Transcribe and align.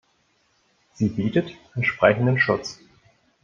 Sie 0.93 1.09
bietet 1.09 1.55
entsprechenden 1.75 2.39
Schutz. 2.39 2.79